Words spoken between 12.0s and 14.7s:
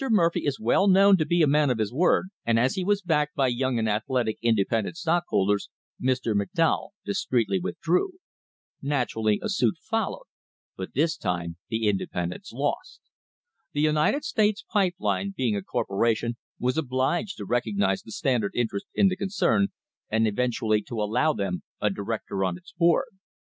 pendents lost. The United States